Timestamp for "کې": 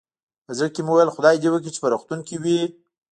0.73-0.81, 2.27-2.35